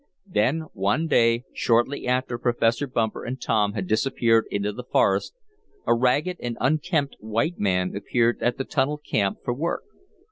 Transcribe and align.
Then 0.25 0.61
one 0.73 1.05
day, 1.05 1.43
shortly 1.53 2.07
after 2.07 2.39
Professor 2.39 2.87
Bumper 2.87 3.23
and 3.23 3.39
Tom 3.39 3.73
had 3.73 3.85
disappeared 3.85 4.47
into 4.49 4.73
the 4.73 4.83
forest, 4.83 5.35
a 5.85 5.93
ragged 5.93 6.37
and 6.39 6.57
unkempt 6.59 7.17
white 7.19 7.59
man 7.59 7.95
applied 7.95 8.41
at 8.41 8.57
the 8.57 8.63
tunnel 8.65 8.97
camp 8.97 9.41
for 9.45 9.53
work. 9.53 9.83